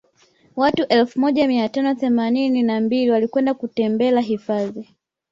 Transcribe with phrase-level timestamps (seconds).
[0.55, 4.95] Watu elfu moja mia tano themanini na mbili walikwenda kutembela hifadhi